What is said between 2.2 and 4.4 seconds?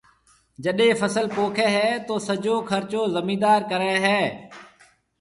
سجو خرچو زميندار ڪرَي ھيََََ